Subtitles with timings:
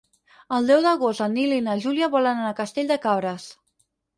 [0.55, 3.47] El deu d'agost en Nil i na Júlia volen anar a Castell de Cabres.